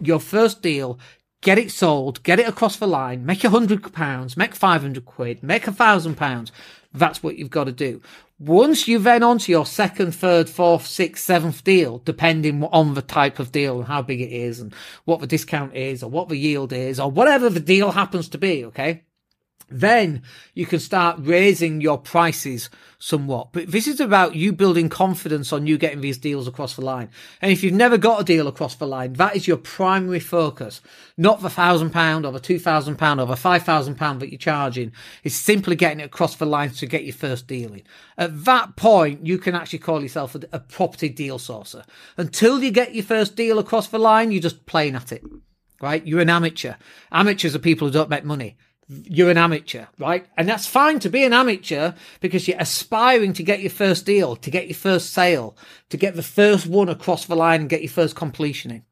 your 0.00 0.18
first 0.18 0.60
deal, 0.60 0.98
get 1.40 1.56
it 1.56 1.70
sold, 1.70 2.22
get 2.24 2.40
it 2.40 2.48
across 2.48 2.76
the 2.76 2.88
line, 2.88 3.24
make 3.24 3.44
a 3.44 3.50
hundred 3.50 3.92
pounds, 3.92 4.36
make 4.36 4.56
500 4.56 5.04
quid, 5.04 5.42
make 5.42 5.68
a 5.68 5.72
thousand 5.72 6.16
pounds. 6.16 6.50
That's 6.92 7.22
what 7.22 7.38
you've 7.38 7.50
got 7.50 7.64
to 7.64 7.72
do 7.72 8.02
Once 8.46 8.86
you 8.86 8.98
then 8.98 9.22
onto 9.22 9.50
your 9.50 9.64
second, 9.64 10.12
third, 10.12 10.50
fourth, 10.50 10.86
sixth, 10.86 11.24
seventh 11.24 11.64
deal, 11.64 11.98
depending 12.04 12.62
on 12.64 12.92
the 12.92 13.00
type 13.00 13.38
of 13.38 13.50
deal 13.50 13.78
and 13.78 13.86
how 13.86 14.02
big 14.02 14.20
it 14.20 14.30
is 14.30 14.60
and 14.60 14.74
what 15.06 15.20
the 15.20 15.26
discount 15.26 15.74
is 15.74 16.02
or 16.02 16.10
what 16.10 16.28
the 16.28 16.36
yield 16.36 16.70
is 16.70 17.00
or 17.00 17.10
whatever 17.10 17.48
the 17.48 17.58
deal 17.58 17.92
happens 17.92 18.28
to 18.28 18.36
be, 18.36 18.66
okay? 18.66 19.02
Then 19.68 20.22
you 20.54 20.66
can 20.66 20.78
start 20.78 21.18
raising 21.20 21.80
your 21.80 21.98
prices 21.98 22.70
somewhat. 22.98 23.52
But 23.52 23.70
this 23.70 23.86
is 23.86 24.00
about 24.00 24.34
you 24.34 24.52
building 24.52 24.88
confidence 24.88 25.52
on 25.52 25.66
you 25.66 25.76
getting 25.76 26.00
these 26.00 26.18
deals 26.18 26.48
across 26.48 26.74
the 26.74 26.84
line. 26.84 27.10
And 27.42 27.52
if 27.52 27.62
you've 27.62 27.74
never 27.74 27.98
got 27.98 28.20
a 28.20 28.24
deal 28.24 28.48
across 28.48 28.76
the 28.76 28.86
line, 28.86 29.14
that 29.14 29.36
is 29.36 29.46
your 29.46 29.56
primary 29.56 30.20
focus, 30.20 30.80
not 31.16 31.42
the 31.42 31.50
thousand 31.50 31.90
pound 31.90 32.24
or 32.24 32.32
the 32.32 32.40
two 32.40 32.58
thousand 32.58 32.96
pound 32.96 33.20
or 33.20 33.26
the 33.26 33.36
five 33.36 33.62
thousand 33.62 33.96
pound 33.96 34.20
that 34.20 34.30
you're 34.30 34.38
charging. 34.38 34.92
It's 35.22 35.34
simply 35.34 35.76
getting 35.76 36.00
it 36.00 36.04
across 36.04 36.36
the 36.36 36.46
line 36.46 36.70
to 36.70 36.86
get 36.86 37.04
your 37.04 37.14
first 37.14 37.46
deal 37.46 37.74
in. 37.74 37.82
At 38.16 38.44
that 38.44 38.76
point, 38.76 39.26
you 39.26 39.38
can 39.38 39.54
actually 39.54 39.80
call 39.80 40.02
yourself 40.02 40.34
a, 40.34 40.40
a 40.52 40.60
property 40.60 41.08
deal 41.08 41.38
sourcer. 41.38 41.84
Until 42.16 42.62
you 42.62 42.70
get 42.70 42.94
your 42.94 43.04
first 43.04 43.36
deal 43.36 43.58
across 43.58 43.88
the 43.88 43.98
line, 43.98 44.32
you're 44.32 44.40
just 44.40 44.66
playing 44.66 44.94
at 44.94 45.12
it 45.12 45.22
right? 45.80 46.06
You're 46.06 46.20
an 46.20 46.30
amateur. 46.30 46.74
Amateurs 47.12 47.54
are 47.54 47.58
people 47.58 47.86
who 47.86 47.92
don't 47.92 48.08
make 48.08 48.24
money 48.24 48.56
you're 48.88 49.30
an 49.30 49.38
amateur, 49.38 49.86
right? 49.98 50.26
And 50.36 50.48
that's 50.48 50.66
fine 50.66 50.98
to 51.00 51.08
be 51.08 51.24
an 51.24 51.32
amateur 51.32 51.92
because 52.20 52.46
you're 52.46 52.60
aspiring 52.60 53.32
to 53.34 53.42
get 53.42 53.60
your 53.60 53.70
first 53.70 54.04
deal, 54.04 54.36
to 54.36 54.50
get 54.50 54.66
your 54.66 54.74
first 54.76 55.12
sale, 55.12 55.56
to 55.90 55.96
get 55.96 56.16
the 56.16 56.22
first 56.22 56.66
one 56.66 56.88
across 56.88 57.24
the 57.24 57.36
line 57.36 57.62
and 57.62 57.70
get 57.70 57.82
your 57.82 57.90
first 57.90 58.14
completion 58.16 58.70
in. 58.70 58.84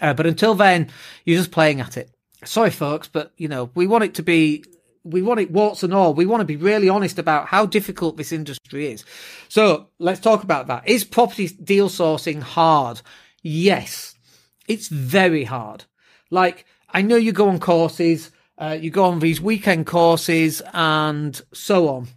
Uh, 0.00 0.14
but 0.14 0.26
until 0.26 0.54
then, 0.54 0.90
you're 1.24 1.38
just 1.38 1.52
playing 1.52 1.80
at 1.80 1.96
it. 1.96 2.10
Sorry, 2.44 2.70
folks, 2.70 3.08
but 3.08 3.32
you 3.36 3.48
know, 3.48 3.70
we 3.74 3.86
want 3.86 4.04
it 4.04 4.14
to 4.14 4.22
be, 4.22 4.64
we 5.04 5.22
want 5.22 5.40
it 5.40 5.50
warts 5.50 5.82
and 5.82 5.94
all. 5.94 6.12
We 6.12 6.26
want 6.26 6.40
to 6.40 6.46
be 6.46 6.56
really 6.56 6.88
honest 6.88 7.18
about 7.18 7.46
how 7.46 7.66
difficult 7.66 8.16
this 8.16 8.32
industry 8.32 8.90
is. 8.90 9.04
So 9.48 9.88
let's 9.98 10.20
talk 10.20 10.42
about 10.42 10.66
that. 10.66 10.88
Is 10.88 11.04
property 11.04 11.48
deal 11.48 11.88
sourcing 11.88 12.42
hard? 12.42 13.00
Yes, 13.42 14.16
it's 14.66 14.88
very 14.88 15.44
hard. 15.44 15.84
Like, 16.30 16.66
I 16.90 17.02
know 17.02 17.16
you 17.16 17.32
go 17.32 17.48
on 17.48 17.60
courses, 17.60 18.30
uh, 18.58 18.76
you 18.80 18.90
go 18.90 19.04
on 19.04 19.18
these 19.18 19.40
weekend 19.40 19.86
courses 19.86 20.62
and 20.72 21.40
so 21.52 21.88
on. 21.88 22.08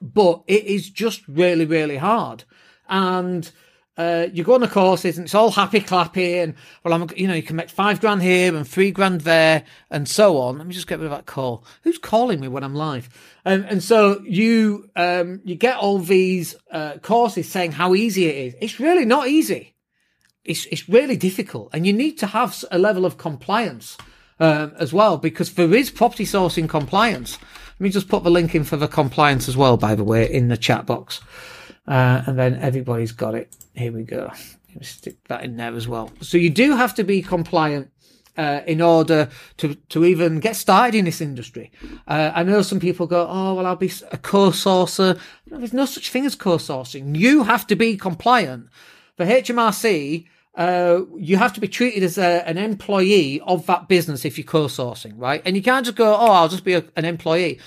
But 0.00 0.42
it 0.46 0.64
is 0.64 0.90
just 0.90 1.26
really, 1.26 1.64
really 1.64 1.96
hard. 1.96 2.44
And 2.88 3.50
uh, 3.98 4.28
you 4.32 4.44
go 4.44 4.54
on 4.54 4.60
the 4.60 4.68
courses 4.68 5.18
and 5.18 5.26
it's 5.26 5.34
all 5.34 5.50
happy 5.50 5.80
clappy 5.80 6.40
and 6.40 6.54
well 6.84 6.94
I'm 6.94 7.08
you 7.16 7.26
know 7.26 7.34
you 7.34 7.42
can 7.42 7.56
make 7.56 7.68
five 7.68 8.00
grand 8.00 8.22
here 8.22 8.54
and 8.54 8.66
three 8.66 8.92
grand 8.92 9.22
there 9.22 9.64
and 9.90 10.08
so 10.08 10.38
on. 10.38 10.58
Let 10.58 10.68
me 10.68 10.72
just 10.72 10.86
get 10.86 11.00
rid 11.00 11.06
of 11.06 11.10
that 11.10 11.26
call. 11.26 11.64
Who's 11.82 11.98
calling 11.98 12.38
me 12.38 12.46
when 12.46 12.62
I'm 12.62 12.76
live? 12.76 13.08
And 13.44 13.64
and 13.64 13.82
so 13.82 14.22
you 14.22 14.88
um 14.94 15.40
you 15.44 15.56
get 15.56 15.78
all 15.78 15.98
these 15.98 16.54
uh, 16.70 16.98
courses 16.98 17.48
saying 17.48 17.72
how 17.72 17.96
easy 17.96 18.26
it 18.26 18.36
is. 18.36 18.54
It's 18.60 18.78
really 18.78 19.04
not 19.04 19.26
easy. 19.26 19.74
It's 20.44 20.66
it's 20.66 20.88
really 20.88 21.16
difficult 21.16 21.70
and 21.72 21.84
you 21.84 21.92
need 21.92 22.18
to 22.18 22.26
have 22.28 22.64
a 22.70 22.78
level 22.78 23.04
of 23.04 23.18
compliance 23.18 23.98
um, 24.40 24.72
as 24.78 24.92
well, 24.92 25.16
because 25.16 25.52
there 25.54 25.74
is 25.74 25.90
property 25.90 26.24
sourcing 26.24 26.68
compliance. 26.68 27.38
Let 27.78 27.80
me 27.80 27.90
just 27.90 28.08
put 28.08 28.24
the 28.24 28.30
link 28.30 28.54
in 28.54 28.64
for 28.64 28.76
the 28.76 28.88
compliance 28.88 29.48
as 29.48 29.56
well, 29.56 29.76
by 29.76 29.94
the 29.94 30.04
way, 30.04 30.30
in 30.30 30.48
the 30.48 30.56
chat 30.56 30.86
box. 30.86 31.20
Uh, 31.86 32.22
and 32.26 32.38
then 32.38 32.56
everybody's 32.56 33.12
got 33.12 33.34
it. 33.34 33.54
Here 33.74 33.92
we 33.92 34.02
go. 34.02 34.30
Stick 34.82 35.16
that 35.28 35.44
in 35.44 35.56
there 35.56 35.74
as 35.74 35.88
well. 35.88 36.12
So 36.20 36.38
you 36.38 36.50
do 36.50 36.76
have 36.76 36.94
to 36.96 37.04
be 37.04 37.22
compliant 37.22 37.90
uh, 38.36 38.60
in 38.66 38.80
order 38.80 39.28
to 39.56 39.74
to 39.74 40.04
even 40.04 40.38
get 40.38 40.54
started 40.54 40.96
in 40.96 41.04
this 41.04 41.20
industry. 41.20 41.72
Uh, 42.06 42.30
I 42.34 42.44
know 42.44 42.62
some 42.62 42.78
people 42.78 43.06
go, 43.06 43.26
"Oh, 43.28 43.54
well, 43.54 43.66
I'll 43.66 43.76
be 43.76 43.92
a 44.12 44.16
co-sourcer." 44.16 45.18
No, 45.50 45.58
there's 45.58 45.72
no 45.72 45.84
such 45.84 46.10
thing 46.10 46.24
as 46.24 46.36
co-sourcing. 46.36 47.16
You 47.16 47.42
have 47.42 47.66
to 47.66 47.76
be 47.76 47.96
compliant. 47.96 48.68
The 49.16 49.24
HMRC, 49.24 50.26
uh, 50.58 51.04
you 51.16 51.36
have 51.36 51.52
to 51.52 51.60
be 51.60 51.68
treated 51.68 52.02
as 52.02 52.18
a, 52.18 52.46
an 52.46 52.58
employee 52.58 53.40
of 53.42 53.64
that 53.66 53.86
business 53.88 54.24
if 54.24 54.36
you're 54.36 54.44
co-sourcing, 54.44 55.12
right? 55.16 55.40
And 55.46 55.54
you 55.54 55.62
can't 55.62 55.86
just 55.86 55.96
go, 55.96 56.12
oh, 56.12 56.32
I'll 56.32 56.48
just 56.48 56.64
be 56.64 56.74
a, 56.74 56.84
an 56.96 57.04
employee. 57.04 57.60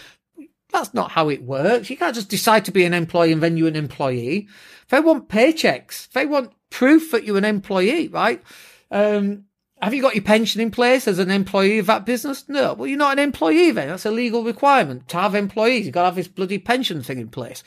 That's 0.73 0.93
not 0.93 1.09
how 1.11 1.29
it 1.29 1.41
works. 1.41 1.89
You 1.89 1.95
can't 1.95 2.13
just 2.13 2.29
decide 2.29 2.65
to 2.65 2.71
be 2.71 2.83
an 2.83 2.93
employee 2.93 3.31
and 3.31 3.41
then 3.41 3.55
you're 3.55 3.69
an 3.69 3.77
employee. 3.77 4.49
They 4.89 4.99
want 4.99 5.29
paychecks. 5.29 6.09
They 6.11 6.25
want 6.25 6.51
proof 6.69 7.11
that 7.11 7.23
you're 7.23 7.37
an 7.37 7.45
employee, 7.45 8.09
right? 8.09 8.43
Um, 8.91 9.45
have 9.81 9.93
you 9.93 10.01
got 10.01 10.15
your 10.15 10.25
pension 10.25 10.59
in 10.59 10.69
place 10.69 11.07
as 11.07 11.17
an 11.17 11.31
employee 11.31 11.79
of 11.79 11.85
that 11.85 12.05
business? 12.05 12.47
No. 12.49 12.73
Well, 12.73 12.87
you're 12.87 12.97
not 12.97 13.13
an 13.13 13.23
employee 13.23 13.71
then. 13.71 13.87
That's 13.87 14.05
a 14.05 14.11
legal 14.11 14.43
requirement 14.43 15.07
to 15.07 15.17
have 15.17 15.33
employees. 15.33 15.85
You've 15.85 15.93
got 15.93 16.01
to 16.01 16.07
have 16.07 16.15
this 16.15 16.27
bloody 16.27 16.57
pension 16.57 17.01
thing 17.03 17.19
in 17.19 17.29
place. 17.29 17.63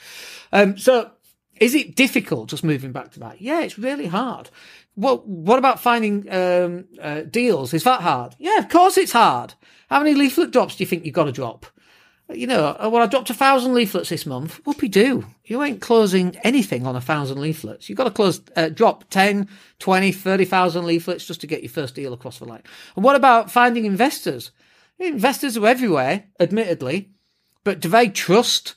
Um, 0.53 0.77
so 0.77 1.11
is 1.57 1.75
it 1.75 1.97
difficult 1.97 2.49
just 2.49 2.65
moving 2.65 2.93
back 2.93 3.13
to 3.13 3.21
that? 3.21 3.41
Yeah, 3.41 3.61
it's 3.61 3.79
really 3.79 4.07
hard. 4.07 4.51
Well, 4.97 5.19
what 5.19 5.59
about 5.59 5.81
finding 5.81 6.31
um, 6.33 6.85
uh, 7.01 7.23
deals? 7.23 7.75
Is 7.75 7.85
that 7.85 8.01
hard? 8.01 8.35
Yeah, 8.39 8.59
of 8.59 8.69
course 8.69 8.97
it's 8.97 9.13
hard. 9.13 9.55
How 9.89 9.99
many 9.99 10.15
leaflet 10.15 10.51
drops 10.51 10.77
do 10.77 10.83
you 10.83 10.89
think 10.89 11.05
you've 11.05 11.15
got 11.15 11.25
to 11.25 11.33
drop? 11.33 11.67
You 12.33 12.47
know, 12.47 12.69
uh, 12.69 12.89
well, 12.91 13.03
I 13.03 13.07
dropped 13.07 13.29
a 13.29 13.35
thousand 13.35 13.75
leaflets 13.75 14.09
this 14.09 14.25
month. 14.25 14.63
Whoopie 14.65 14.91
do. 14.91 15.27
You 15.45 15.63
ain't 15.63 15.83
closing 15.83 16.37
anything 16.43 16.87
on 16.87 16.97
a 16.97 17.01
thousand 17.01 17.39
leaflets. 17.39 17.89
You've 17.89 17.99
got 17.99 18.05
to 18.05 18.11
close, 18.11 18.41
uh, 18.57 18.71
drop 18.71 19.11
10, 19.11 19.47
20, 19.79 20.13
30,000 20.13 20.87
leaflets 20.87 21.27
just 21.27 21.43
to 21.43 21.47
get 21.47 21.63
your 21.63 21.71
first 21.71 21.95
deal 21.95 22.15
across 22.15 22.39
the 22.39 22.47
line. 22.47 22.63
And 22.97 23.05
what 23.05 23.15
about 23.15 23.51
finding 23.51 23.85
investors? 23.85 24.53
Investors 24.99 25.57
are 25.59 25.67
everywhere, 25.67 26.25
admittedly, 26.41 27.11
but 27.63 27.81
do 27.81 27.89
they 27.89 28.09
trust 28.09 28.75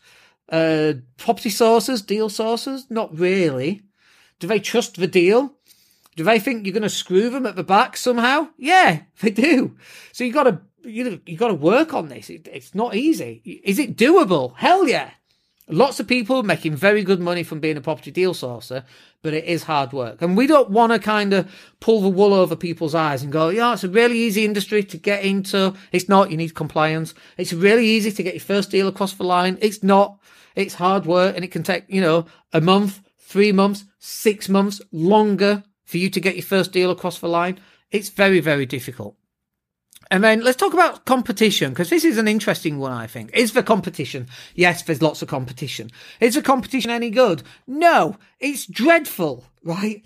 uh, 0.50 0.94
property 1.18 1.50
sourcers, 1.50 2.06
deal 2.06 2.30
sourcers? 2.30 2.89
Not 2.89 3.18
really. 3.18 3.84
Do 4.39 4.48
they 4.48 4.60
trust 4.60 4.96
the 4.96 5.08
deal? 5.08 5.54
Do 6.16 6.24
they 6.24 6.39
think 6.39 6.66
you're 6.66 6.74
going 6.74 6.84
to 6.84 6.89
screw 6.89 7.30
them 7.30 7.46
at 7.46 7.56
the 7.56 7.63
back 7.63 7.96
somehow? 7.96 8.50
Yeah, 8.58 9.01
they 9.22 9.32
do. 9.32 9.77
So 10.12 10.24
you 10.24 10.34
got 10.34 10.44
to 10.44 10.62
you 10.84 11.22
you 11.25 11.38
got 11.38 11.50
to 11.50 11.54
work 11.54 11.94
on 11.94 12.10
this. 12.10 12.30
It, 12.30 12.48
it's 12.51 12.74
not 12.74 12.96
easy. 12.96 13.42
Is 13.63 13.80
it 13.80 13.98
doable? 13.98 14.56
Hell 14.58 14.88
yeah. 14.88 15.12
Lots 15.69 16.00
of 16.00 16.07
people 16.07 16.43
making 16.43 16.75
very 16.75 17.03
good 17.03 17.19
money 17.19 17.43
from 17.43 17.59
being 17.59 17.75
a 17.75 17.81
property 17.81 18.09
deal 18.09 18.33
sourcer, 18.33 18.86
but 19.21 19.33
it 19.33 19.43
is 19.43 19.63
hard 19.63 19.91
work. 19.91 20.21
And 20.21 20.38
we 20.38 20.47
don't 20.47 20.69
want 20.69 20.93
to 20.93 21.00
kind 21.00 21.33
of 21.33 21.51
pull 21.81 22.01
the 22.01 22.07
wool 22.07 22.33
over 22.33 22.55
people's 22.55 22.95
eyes 22.95 23.21
and 23.21 23.33
go, 23.33 23.50
yeah, 23.50 23.74
it's 23.74 23.83
a 23.83 23.89
really 23.89 24.17
easy 24.17 24.45
industry 24.45 24.81
to 24.83 24.97
get 24.97 25.24
into. 25.24 25.74
It's 25.91 26.07
not. 26.07 26.31
You 26.31 26.38
need 26.38 26.55
compliance. 26.55 27.13
It's 27.36 27.51
really 27.51 27.86
easy 27.86 28.13
to 28.13 28.24
get 28.24 28.36
your 28.36 28.41
first 28.41 28.71
deal 28.71 28.88
across 28.88 29.13
the 29.13 29.25
line. 29.25 29.57
It's 29.59 29.83
not. 29.83 30.19
It's 30.55 30.75
hard 30.75 31.05
work 31.05 31.36
and 31.36 31.43
it 31.43 31.51
can 31.51 31.63
take, 31.63 31.83
you 31.89 32.00
know, 32.00 32.27
a 32.53 32.62
month, 32.62 33.01
three 33.19 33.51
months, 33.51 33.83
six 34.00 34.47
months, 34.47 34.81
longer 34.93 35.63
for 35.83 35.97
you 35.97 36.09
to 36.09 36.21
get 36.21 36.36
your 36.36 36.45
first 36.45 36.71
deal 36.71 36.91
across 36.91 37.19
the 37.19 37.27
line. 37.27 37.59
It's 37.91 38.09
very, 38.09 38.39
very 38.39 38.65
difficult. 38.65 39.17
And 40.10 40.24
then 40.24 40.42
let's 40.42 40.58
talk 40.58 40.74
about 40.74 41.06
competition 41.06 41.72
because 41.72 41.90
this 41.90 42.06
is 42.06 42.18
an 42.18 42.28
interesting 42.28 42.80
one, 42.80 42.92
I 42.92 43.08
think. 43.08 43.32
Is 43.34 43.54
the 43.54 43.64
competition? 43.64 44.28
Yes, 44.56 44.84
there's 44.84 45.02
lots 45.02 45.22
of 45.22 45.28
competition. 45.28 45.90
Is 46.20 46.36
the 46.36 46.42
competition 46.42 46.92
any 46.92 47.10
good? 47.10 47.44
No, 47.68 48.18
it's 48.40 48.66
dreadful, 48.66 49.46
right? 49.64 50.04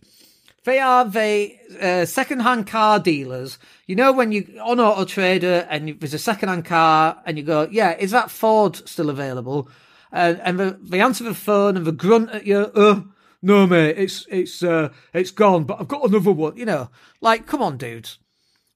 They 0.63 0.79
are 0.79 1.05
the 1.05 1.55
uh, 1.79 2.05
second-hand 2.05 2.67
car 2.67 2.99
dealers. 2.99 3.57
You 3.87 3.95
know 3.95 4.11
when 4.11 4.31
you 4.31 4.59
on 4.63 4.79
Auto 4.79 5.05
Trader 5.05 5.67
and 5.69 5.99
there's 5.99 6.13
a 6.13 6.19
second-hand 6.19 6.65
car 6.65 7.21
and 7.25 7.37
you 7.37 7.43
go, 7.43 7.67
yeah, 7.71 7.95
is 7.97 8.11
that 8.11 8.29
Ford 8.29 8.75
still 8.87 9.09
available? 9.09 9.69
Uh, 10.13 10.35
and 10.43 10.59
the, 10.59 10.79
they 10.81 11.01
answer 11.01 11.23
the 11.23 11.33
phone 11.33 11.77
and 11.77 11.85
they 11.85 11.91
grunt 11.91 12.29
at 12.29 12.45
you, 12.45 12.57
uh, 12.57 13.01
no, 13.41 13.65
mate, 13.65 13.97
it's 13.97 14.27
it's 14.29 14.61
uh, 14.61 14.89
it's 15.13 15.31
gone, 15.31 15.63
but 15.63 15.79
I've 15.79 15.87
got 15.87 16.07
another 16.07 16.31
one. 16.31 16.57
You 16.57 16.65
know, 16.65 16.89
like, 17.21 17.47
come 17.47 17.63
on, 17.63 17.77
dudes. 17.77 18.19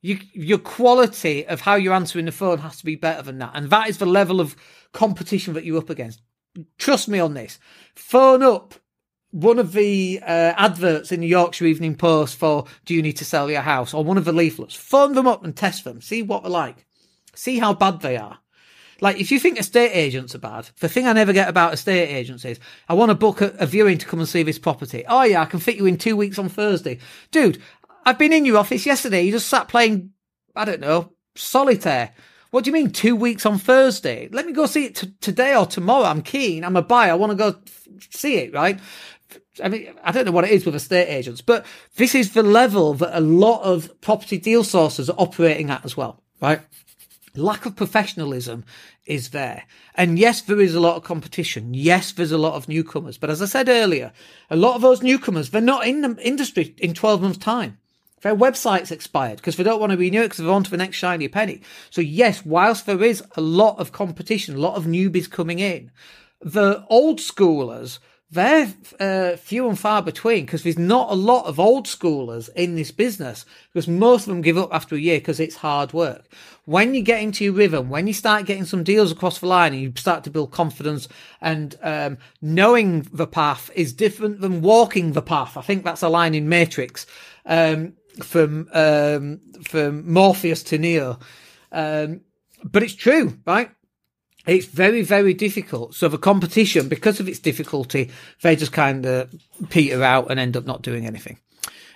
You, 0.06 0.20
your 0.34 0.60
quality 0.60 1.48
of 1.48 1.62
how 1.62 1.74
you're 1.74 1.92
answering 1.96 2.26
the 2.26 2.32
phone 2.32 2.60
has 2.60 2.78
to 2.78 2.86
be 2.86 2.96
better 2.96 3.24
than 3.24 3.40
that, 3.40 3.54
and 3.56 3.72
that 3.72 3.90
is 3.90 3.98
the 3.98 4.06
level 4.06 4.40
of 4.40 4.56
competition 4.94 5.56
that 5.56 5.66
you're 5.66 5.80
up 5.80 5.90
against. 5.90 6.22
Trust 6.78 7.10
me 7.10 7.18
on 7.18 7.34
this. 7.34 7.58
Phone 7.96 8.44
up 8.44 8.76
one 9.32 9.58
of 9.58 9.72
the 9.72 10.20
uh, 10.22 10.54
adverts 10.58 11.12
in 11.12 11.22
the 11.22 11.28
Yorkshire 11.28 11.66
Evening 11.66 11.96
Post 11.96 12.38
for 12.38 12.66
"Do 12.86 12.94
you 12.94 13.02
need 13.02 13.18
to 13.18 13.26
sell 13.26 13.50
your 13.50 13.62
house?" 13.62 13.96
or 13.96 14.04
one 14.04 14.20
of 14.20 14.26
the 14.26 14.32
leaflets. 14.32 14.76
Phone 14.76 15.14
them 15.14 15.26
up 15.26 15.44
and 15.44 15.56
test 15.56 15.84
them. 15.86 16.02
See 16.02 16.22
what 16.22 16.44
they're 16.44 16.52
like. 16.52 16.86
See 17.34 17.58
how 17.58 17.74
bad 17.74 18.02
they 18.02 18.16
are. 18.16 18.38
Like, 19.02 19.20
if 19.20 19.30
you 19.32 19.40
think 19.40 19.60
estate 19.60 19.92
agents 19.92 20.36
are 20.36 20.40
bad, 20.40 20.70
the 20.80 20.88
thing 20.88 21.06
I 21.06 21.14
never 21.14 21.34
get 21.34 21.50
about 21.50 21.74
estate 21.74 22.10
agents 22.10 22.46
is, 22.46 22.60
I 22.88 22.94
want 22.94 23.10
to 23.10 23.16
book 23.16 23.42
a, 23.42 23.54
a 23.60 23.66
viewing 23.66 23.98
to 23.98 24.06
come 24.06 24.20
and 24.20 24.30
see 24.30 24.44
this 24.44 24.60
property. 24.60 25.04
Oh 25.08 25.24
yeah, 25.24 25.42
I 25.42 25.46
can 25.46 25.60
fit 25.60 25.76
you 25.76 25.86
in 25.86 25.98
two 25.98 26.16
weeks 26.16 26.40
on 26.40 26.48
Thursday. 26.48 27.00
Dude, 27.32 27.62
I've 28.06 28.20
been 28.20 28.34
in 28.34 28.46
your 28.46 28.58
office 28.58 28.86
yesterday. 28.86 29.24
You 29.24 29.32
just 29.32 29.50
sat 29.50 29.68
playing, 29.68 30.12
I 30.56 30.66
don't 30.66 30.82
know, 30.82 31.14
solitaire. 31.36 32.14
What 32.52 32.64
do 32.64 32.70
you 32.70 32.74
mean 32.74 32.92
two 32.92 33.16
weeks 33.16 33.46
on 33.46 33.58
Thursday? 33.58 34.30
Let 34.32 34.46
me 34.46 34.54
go 34.54 34.66
see 34.66 34.86
it 34.86 34.96
t- 34.96 35.14
today 35.22 35.56
or 35.56 35.66
tomorrow. 35.66 36.06
I'm 36.06 36.22
keen. 36.22 36.64
I'm 36.64 36.76
a 36.76 36.82
buyer. 36.82 37.12
I 37.12 37.16
want 37.16 37.32
to 37.32 37.36
go 37.36 37.48
f- 37.66 37.88
see 38.12 38.38
it, 38.38 38.54
right? 38.54 38.80
I 39.64 39.70
mean, 39.70 39.94
I 40.04 40.12
don't 40.12 40.26
know 40.26 40.32
what 40.32 40.46
it 40.46 40.52
is 40.52 40.66
with 40.66 40.76
estate 40.76 41.10
agents, 41.10 41.42
but 41.42 41.66
this 41.98 42.14
is 42.14 42.34
the 42.34 42.44
level 42.44 42.94
that 42.96 43.18
a 43.18 43.22
lot 43.22 43.64
of 43.64 43.90
property 44.02 44.38
deal 44.38 44.64
sourcers 44.64 45.10
are 45.10 45.20
operating 45.20 45.70
at 45.70 45.84
as 45.84 45.98
well, 45.98 46.22
right? 46.40 46.62
lack 47.38 47.66
of 47.66 47.76
professionalism 47.76 48.64
is 49.06 49.32
there. 49.32 49.64
And 49.96 50.18
yes, 50.18 50.42
there 50.42 50.60
is 50.60 50.76
a 50.76 50.80
lot 50.80 50.96
of 50.96 51.04
competition. 51.04 51.74
Yes, 51.74 52.12
there's 52.12 52.32
a 52.32 52.38
lot 52.38 52.54
of 52.54 52.68
newcomers. 52.68 53.18
But 53.18 53.30
as 53.30 53.42
I 53.42 53.46
said 53.46 53.70
earlier, 53.70 54.14
a 54.50 54.56
lot 54.56 54.76
of 54.76 54.82
those 54.82 55.04
newcomers, 55.04 55.50
they're 55.50 55.62
not 55.62 55.88
in 55.88 56.02
the 56.02 56.18
industry 56.26 56.76
in 56.78 56.94
12 56.94 57.22
months 57.22 57.38
time. 57.38 57.78
Their 58.22 58.36
website's 58.36 58.92
expired 58.92 59.38
because 59.38 59.56
they 59.56 59.64
don't 59.64 59.80
want 59.80 59.92
to 59.92 59.98
renew 59.98 60.22
it 60.22 60.26
because 60.26 60.40
they're 60.40 60.50
on 60.50 60.64
to 60.64 60.72
the 60.72 60.78
next 60.78 60.98
shiny 60.98 61.28
penny. 61.28 61.62
So 61.90 62.02
yes, 62.02 62.46
whilst 62.46 62.86
there 62.86 63.04
is 63.04 63.24
a 63.36 63.42
lot 63.42 63.78
of 63.78 63.92
competition, 63.92 64.56
a 64.56 64.60
lot 64.60 64.76
of 64.76 64.86
newbies 64.86 65.30
coming 65.30 65.60
in, 65.60 65.92
the 66.42 66.86
old 66.90 67.20
schoolers 67.20 68.00
they're 68.32 68.74
uh, 69.00 69.38
few 69.38 69.70
and 69.70 69.80
far 69.80 70.02
between 70.02 70.46
because 70.46 70.64
there's 70.64 70.80
not 70.80 71.12
a 71.12 71.16
lot 71.16 71.46
of 71.46 71.60
old 71.60 71.86
schoolers 71.86 72.50
in 72.56 72.76
this 72.76 72.92
business 72.92 73.46
because 73.72 73.88
most 73.88 74.24
of 74.24 74.28
them 74.28 74.42
give 74.42 74.58
up 74.58 74.74
after 74.74 74.96
a 74.96 75.00
year 75.00 75.20
because 75.20 75.40
it's 75.40 75.58
hard 75.58 75.94
work. 75.94 76.28
When 76.66 76.96
you 76.96 77.04
get 77.04 77.22
into 77.22 77.44
your 77.44 77.54
rhythm, 77.54 77.90
when 77.90 78.08
you 78.08 78.14
start 78.14 78.48
getting 78.48 78.66
some 78.66 78.84
deals 78.84 79.12
across 79.12 79.40
the 79.40 79.48
line 79.48 79.74
and 79.74 79.82
you 79.82 79.94
start 79.96 80.24
to 80.24 80.32
build 80.32 80.52
confidence 80.52 81.08
and 81.40 81.76
um, 81.84 82.18
knowing 82.42 83.02
the 83.14 83.28
path 83.28 83.70
is 83.76 83.94
different 83.94 84.42
than 84.42 84.62
walking 84.62 85.14
the 85.14 85.22
path. 85.22 85.56
I 85.56 85.62
think 85.62 85.84
that's 85.84 86.04
a 86.04 86.10
line 86.10 86.34
in 86.34 86.50
Matrix 86.50 87.06
um, 87.46 87.94
from 88.22 88.70
um, 88.74 89.40
from 89.64 90.12
Morpheus 90.12 90.64
to 90.64 90.78
Neo. 90.78 91.20
Um, 91.72 92.22
but 92.64 92.84
it's 92.84 92.96
true, 92.96 93.38
right? 93.46 93.70
it's 94.48 94.68
very, 94.68 95.02
very 95.02 95.34
difficult. 95.34 95.96
So 95.96 96.08
the 96.08 96.18
competition, 96.18 96.88
because 96.88 97.20
of 97.20 97.28
its 97.28 97.40
difficulty, 97.40 98.12
they 98.42 98.56
just 98.56 98.72
kind 98.72 99.06
of 99.06 99.34
peter 99.70 100.04
out 100.04 100.30
and 100.30 100.40
end 100.40 100.56
up 100.56 100.66
not 100.66 100.82
doing 100.82 101.06
anything. 101.06 101.40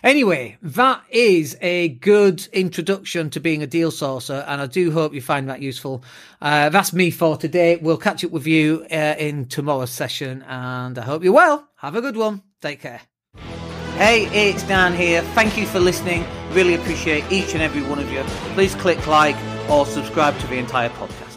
Anyway, 0.02 0.58
that 0.62 1.04
is 1.10 1.58
a 1.62 1.90
good 1.90 2.48
introduction 2.54 3.30
to 3.32 3.42
being 3.42 3.62
a 3.62 3.68
deal 3.68 3.92
sourcer, 3.92 4.46
and 4.48 4.62
I 4.62 4.66
do 4.66 4.92
hope 4.92 5.14
you 5.14 5.22
find 5.22 5.50
that 5.50 5.62
useful. 5.62 6.06
Uh, 6.42 6.70
that's 6.70 6.94
me 6.94 7.12
for 7.12 7.36
today. 7.36 7.76
We'll 7.76 7.98
catch 7.98 8.24
up 8.24 8.32
with 8.32 8.48
you 8.48 8.86
uh, 8.90 9.16
in 9.18 9.48
tomorrow's 9.48 9.92
session, 9.92 10.44
and 10.44 10.98
I 10.98 11.02
hope 11.02 11.24
you're 11.24 11.34
well. 11.34 11.68
Have 11.78 11.96
a 11.96 12.02
good 12.02 12.16
one. 12.16 12.44
Take 12.62 12.82
care. 12.82 13.09
Hey, 14.00 14.27
it's 14.27 14.63
Dan 14.63 14.94
here. 14.94 15.22
Thank 15.36 15.58
you 15.58 15.65
for 15.65 15.82
listening. 15.82 16.25
Really 16.53 16.75
appreciate 16.75 17.29
each 17.29 17.53
and 17.53 17.62
every 17.62 17.82
one 17.82 18.00
of 18.00 18.10
you. 18.10 18.24
Please 18.53 18.74
click 18.74 19.06
like 19.08 19.36
or 19.70 19.86
subscribe 19.86 20.39
to 20.39 20.48
the 20.48 20.56
entire 20.56 20.88
podcast. 20.91 21.29